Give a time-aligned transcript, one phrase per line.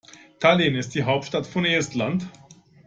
[0.39, 2.25] Tallinn ist die Hauptstadt von Estland.